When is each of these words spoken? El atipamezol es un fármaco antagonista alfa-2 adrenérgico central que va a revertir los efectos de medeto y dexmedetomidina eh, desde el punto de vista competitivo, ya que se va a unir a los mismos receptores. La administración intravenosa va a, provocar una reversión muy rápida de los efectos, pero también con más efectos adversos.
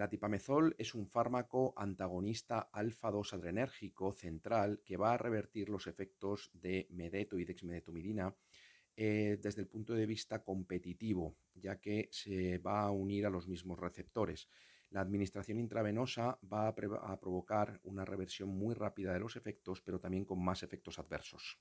El 0.00 0.04
atipamezol 0.04 0.74
es 0.78 0.94
un 0.94 1.06
fármaco 1.06 1.74
antagonista 1.76 2.70
alfa-2 2.72 3.34
adrenérgico 3.34 4.14
central 4.14 4.80
que 4.82 4.96
va 4.96 5.12
a 5.12 5.18
revertir 5.18 5.68
los 5.68 5.86
efectos 5.86 6.50
de 6.54 6.86
medeto 6.88 7.38
y 7.38 7.44
dexmedetomidina 7.44 8.34
eh, 8.96 9.38
desde 9.42 9.60
el 9.60 9.68
punto 9.68 9.92
de 9.92 10.06
vista 10.06 10.42
competitivo, 10.42 11.36
ya 11.52 11.78
que 11.82 12.08
se 12.12 12.56
va 12.56 12.80
a 12.80 12.90
unir 12.90 13.26
a 13.26 13.30
los 13.30 13.46
mismos 13.46 13.78
receptores. 13.78 14.48
La 14.88 15.02
administración 15.02 15.58
intravenosa 15.58 16.38
va 16.50 16.68
a, 16.68 16.74
provocar 17.20 17.78
una 17.82 18.06
reversión 18.06 18.48
muy 18.48 18.74
rápida 18.74 19.12
de 19.12 19.20
los 19.20 19.36
efectos, 19.36 19.82
pero 19.82 20.00
también 20.00 20.24
con 20.24 20.42
más 20.42 20.62
efectos 20.62 20.98
adversos. 20.98 21.58